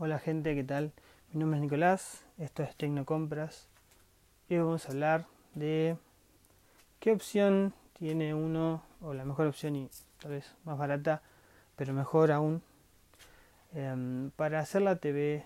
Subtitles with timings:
[0.00, 0.92] Hola gente, ¿qué tal?
[1.32, 3.66] Mi nombre es Nicolás, esto es Tecnocompras
[4.48, 5.96] y hoy vamos a hablar de
[7.00, 9.90] qué opción tiene uno, o la mejor opción y
[10.22, 11.20] tal vez más barata,
[11.74, 12.62] pero mejor aún,
[13.74, 15.44] em, para hacer la TV,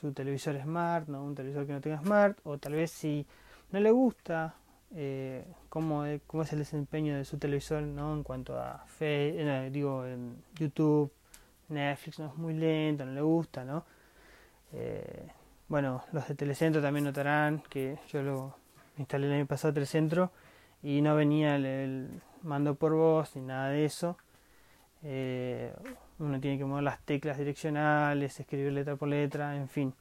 [0.00, 3.26] su televisor smart, no un televisor que no tenga smart, o tal vez si
[3.72, 4.54] no le gusta
[4.94, 8.14] eh, cómo, cómo, es el desempeño de su televisor ¿no?
[8.14, 11.10] en cuanto a fe, eh, digo, en YouTube,
[11.68, 13.84] Netflix no es muy lento, no le gusta, ¿no?
[14.72, 15.28] Eh,
[15.68, 18.54] bueno, los de Telecentro también notarán que yo lo
[18.96, 20.30] instalé el año pasado Telecentro
[20.82, 24.16] y no venía el, mando por voz ni nada de eso.
[25.02, 25.72] Eh,
[26.18, 29.94] uno tiene que mover las teclas direccionales, escribir letra por letra, en fin.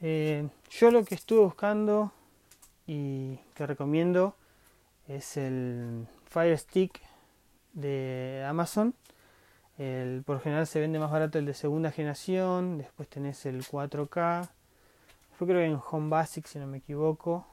[0.00, 2.12] Eh, yo lo que estuve buscando
[2.86, 4.36] y que recomiendo
[5.08, 7.00] es el Fire Stick
[7.72, 8.94] de Amazon
[9.82, 14.48] el, por general se vende más barato el de segunda generación, después tenés el 4K,
[15.40, 17.46] yo creo que en Home Basic si no me equivoco,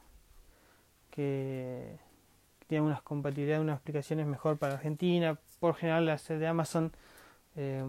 [1.10, 1.98] que
[2.68, 6.92] tiene unas compatibilidades, unas aplicaciones mejor para Argentina, por general las de Amazon
[7.56, 7.84] eh,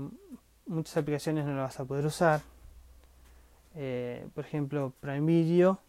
[0.67, 2.41] muchas aplicaciones no las vas a poder usar,
[3.75, 5.81] eh, por ejemplo Prime Video,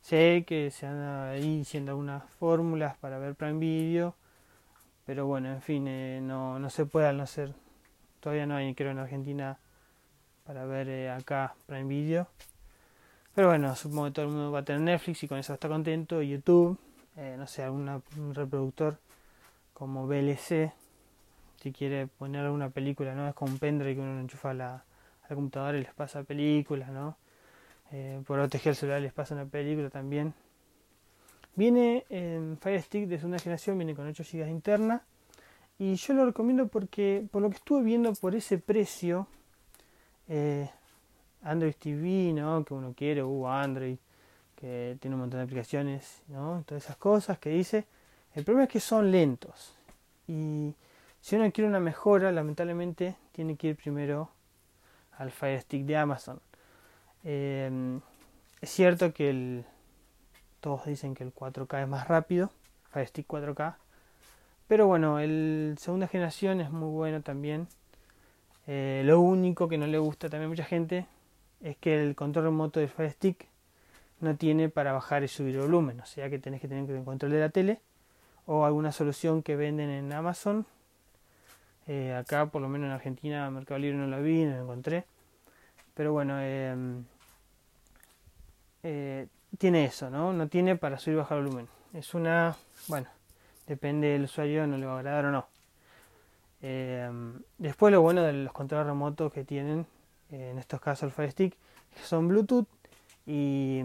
[0.00, 4.14] sé que se han ahí diciendo algunas fórmulas para ver Prime Video,
[5.04, 7.65] pero bueno, en fin, eh, no, no se puede al no ser.
[8.26, 9.56] Todavía no hay, creo, en Argentina
[10.44, 12.26] para ver eh, acá Prime Video.
[13.36, 15.68] Pero bueno, supongo que todo el mundo va a tener Netflix y con eso está
[15.68, 16.20] contento.
[16.22, 16.76] YouTube,
[17.16, 18.02] eh, no sé, algún
[18.34, 18.98] reproductor
[19.72, 20.72] como VLC,
[21.62, 23.28] si quiere poner alguna película, ¿no?
[23.28, 24.84] Es como un pendrive que uno enchufa a la,
[25.28, 27.16] computadora y les pasa películas, ¿no?
[28.26, 30.34] por OTG el celular les pasa una película también.
[31.54, 35.04] Viene en Fire Stick de segunda generación, viene con 8 GB interna.
[35.78, 39.26] Y yo lo recomiendo porque, por lo que estuve viendo por ese precio,
[40.28, 40.70] eh,
[41.42, 42.64] Android TV, ¿no?
[42.64, 43.98] Que uno quiere, uh, Android,
[44.56, 46.64] que tiene un montón de aplicaciones, ¿no?
[46.66, 47.84] Todas esas cosas que dice.
[48.34, 49.74] El problema es que son lentos.
[50.26, 50.74] Y
[51.20, 54.30] si uno quiere una mejora, lamentablemente tiene que ir primero
[55.18, 56.40] al Fire Stick de Amazon.
[57.24, 58.00] Eh,
[58.60, 59.64] es cierto que el,
[60.60, 62.50] todos dicen que el 4K es más rápido,
[62.90, 63.76] Fire Stick 4K.
[64.68, 67.68] Pero bueno, el segunda generación es muy bueno también.
[68.66, 71.06] Eh, lo único que no le gusta también a mucha gente
[71.60, 73.46] es que el control remoto de Fire Stick
[74.20, 77.32] no tiene para bajar y subir volumen, o sea que tenés que tener el control
[77.32, 77.80] de la tele
[78.46, 80.66] o alguna solución que venden en Amazon.
[81.86, 85.04] Eh, acá, por lo menos en Argentina, Mercado Libre no lo vi, no lo encontré.
[85.94, 87.04] Pero bueno, em,
[88.82, 89.28] eh,
[89.58, 90.32] tiene eso, ¿no?
[90.32, 91.68] No tiene para subir y bajar volumen.
[91.92, 92.56] Es una,
[92.88, 93.08] bueno,
[93.66, 95.46] depende del usuario, no le va a agradar o no.
[96.62, 97.10] Eh,
[97.58, 99.86] después lo bueno de los controles remotos que tienen,
[100.30, 101.56] eh, en estos casos el Fire Stick,
[102.02, 102.66] son Bluetooth
[103.26, 103.82] y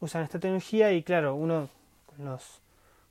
[0.00, 1.68] usan esta tecnología y claro, uno
[2.06, 2.60] con los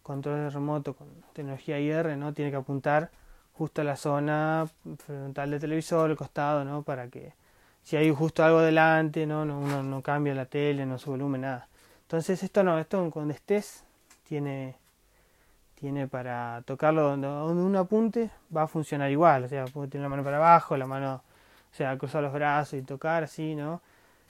[0.04, 2.34] controles remotos con tecnología IR, ¿no?
[2.34, 3.10] Tiene que apuntar
[3.54, 6.84] justo a la zona frontal del televisor, el costado, ¿no?
[6.84, 7.34] Para que
[7.84, 9.46] si hay justo algo delante, ¿no?
[9.46, 11.68] no uno no cambia la tele, no su volumen, nada.
[12.04, 13.84] Entonces esto no, esto cuando estés
[14.28, 14.76] tiene,
[15.84, 20.24] tiene para tocarlo donde, uno apunte va a funcionar igual, o sea, puede la mano
[20.24, 21.16] para abajo, la mano,
[21.74, 23.82] o sea, cruzar los brazos y tocar así, ¿no?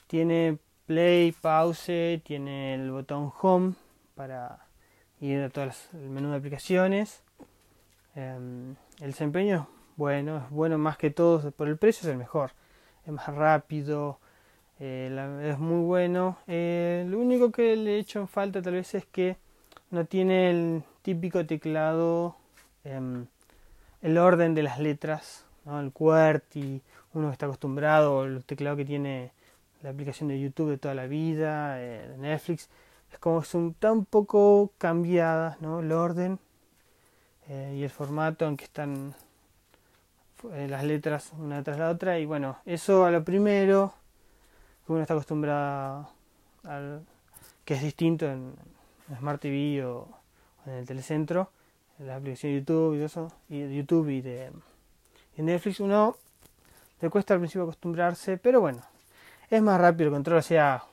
[0.08, 3.76] Tiene play, pause, tiene el botón home
[4.16, 4.66] para
[5.22, 7.22] ir a todo el menú de aplicaciones.
[8.16, 12.18] Em, el desempeño es bueno, es bueno más que todo, por el precio es el
[12.18, 12.54] mejor,
[13.06, 14.18] es más rápido,
[14.80, 16.40] eh, es muy bueno.
[16.48, 19.38] Eh, lo único que le he hecho en falta tal vez es que
[19.94, 22.36] no tiene el típico teclado,
[22.84, 23.28] em,
[24.02, 25.80] el orden de las letras, ¿no?
[25.80, 26.82] el QWERTY,
[27.14, 29.32] uno que está acostumbrado, el teclado que tiene
[29.84, 32.70] la aplicación de YouTube de toda la vida, eh, de Netflix,
[33.12, 35.82] es como son tan poco cambiadas, ¿no?
[35.82, 36.40] El orden
[37.48, 39.14] y el formato en que están
[40.44, 43.94] las letras una tras la otra y bueno, eso a lo primero
[44.88, 46.10] uno está acostumbrado
[46.64, 47.06] al
[47.66, 48.56] que es distinto en,
[49.18, 50.08] Smart TV o,
[50.66, 51.50] en el telecentro,
[52.00, 54.52] en la aplicación YouTube y eso, y de YouTube y de,
[55.38, 56.16] Netflix, uno
[57.02, 58.82] le cuesta al principio acostumbrarse, pero bueno,
[59.50, 60.84] es más rápido el control, o sea,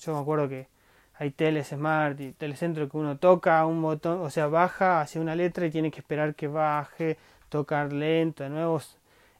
[0.00, 0.68] yo me acuerdo que
[1.14, 5.34] hay teles smart y telecentro que uno toca un botón, o sea, baja hacia una
[5.34, 7.18] letra y tiene que esperar que baje,
[7.48, 8.80] tocar lento, de nuevo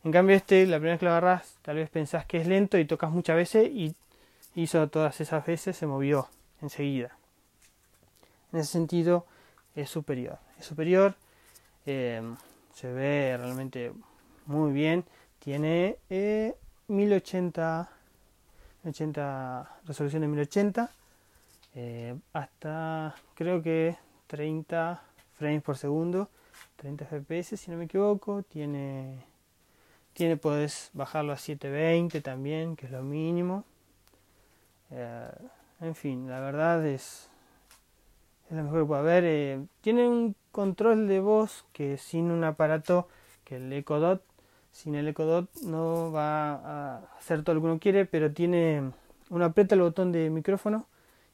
[0.02, 2.78] en cambio este, la primera vez que lo agarras, tal vez pensás que es lento
[2.78, 3.94] y tocas muchas veces y
[4.54, 6.26] hizo todas esas veces, se movió
[6.62, 7.19] enseguida.
[8.52, 9.26] En ese sentido
[9.74, 10.38] es superior.
[10.58, 11.14] Es superior,
[11.86, 12.22] eh,
[12.74, 13.92] se ve realmente
[14.46, 15.04] muy bien.
[15.38, 15.96] Tiene
[16.88, 17.88] 1080
[18.86, 20.90] 80 resolución de 1080
[21.74, 25.02] eh, hasta creo que 30
[25.38, 26.28] frames por segundo
[26.76, 29.24] 30 fps si no me equivoco tiene
[30.14, 33.64] tiene puedes bajarlo a 720 también que es lo mínimo
[34.90, 35.30] eh,
[35.80, 37.28] en fin la verdad es
[38.50, 42.44] es lo mejor que puede haber eh, tiene un control de voz que sin un
[42.44, 43.08] aparato
[43.44, 44.22] que el Echo Dot
[44.72, 48.92] sin el Echo Dot no va a hacer todo lo que uno quiere pero tiene
[49.30, 50.86] uno aprieta el botón de micrófono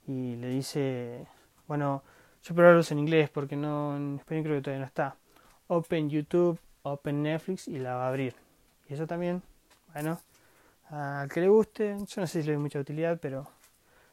[0.07, 1.27] y le dice,
[1.67, 2.03] bueno,
[2.43, 5.17] yo probé en inglés porque no en español creo que todavía no está.
[5.69, 8.35] Open YouTube, Open Netflix y la va a abrir.
[8.89, 9.43] Y eso también,
[9.93, 10.21] bueno,
[10.91, 13.49] al que le guste, yo no sé si le doy mucha utilidad, pero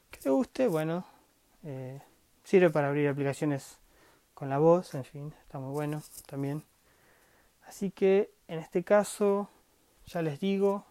[0.10, 1.06] que le guste, bueno,
[1.64, 2.02] eh,
[2.44, 3.78] sirve para abrir aplicaciones
[4.34, 6.64] con la voz, en fin, está muy bueno también.
[7.68, 9.50] Así que en este caso,
[10.06, 10.86] ya les digo,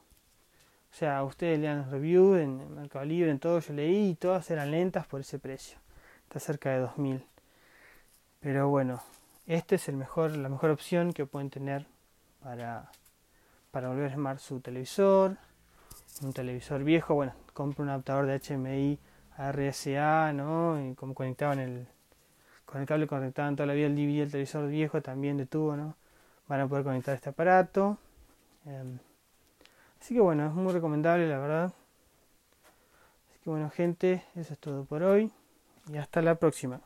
[0.92, 4.70] o sea, ustedes lean review en Mercado Libre, en todo, yo leí y todas eran
[4.70, 5.78] lentas por ese precio.
[6.24, 7.24] Está cerca de 2000.
[8.40, 9.02] Pero bueno,
[9.46, 11.86] esta es el mejor, la mejor opción que pueden tener
[12.42, 12.90] para,
[13.70, 15.36] para volver a armar su televisor.
[16.22, 18.98] Un televisor viejo, bueno, compra un adaptador de HMI
[19.38, 20.80] RSA, ¿no?
[20.84, 21.86] Y como conectaban el,
[22.64, 25.76] con el cable conectaban toda la vida el DVD el televisor viejo también de tubo,
[25.76, 25.96] ¿no?
[26.48, 27.98] Van a poder conectar este aparato.
[28.66, 28.98] Em,
[30.02, 31.72] Así que bueno, es muy recomendable la verdad.
[33.30, 35.30] Así que bueno gente, eso es todo por hoy
[35.92, 36.80] y hasta la próxima.